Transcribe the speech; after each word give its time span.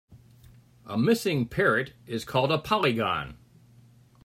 A 0.87 0.97
missing 0.97 1.47
parrot 1.47 1.93
is 2.07 2.25
called 2.25 2.51
a 2.51 2.57
polygon. 2.57 3.37